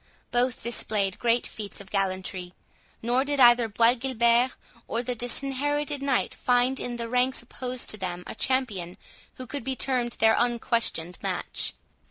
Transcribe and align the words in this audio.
Both 0.31 0.63
displayed 0.63 1.19
great 1.19 1.45
feats 1.45 1.79
of 1.79 1.91
gallantry, 1.91 2.55
nor 3.03 3.23
did 3.23 3.39
either 3.39 3.67
Bois 3.67 3.93
Guilbert 3.93 4.53
or 4.87 5.03
the 5.03 5.13
Disinherited 5.13 6.01
Knight 6.01 6.33
find 6.33 6.79
in 6.79 6.95
the 6.95 7.07
ranks 7.07 7.43
opposed 7.43 7.87
to 7.91 7.97
them 7.97 8.23
a 8.25 8.33
champion 8.33 8.97
who 9.35 9.45
could 9.45 9.63
be 9.63 9.75
termed 9.75 10.13
their 10.13 10.33
unquestioned 10.35 11.19
match. 11.21 11.75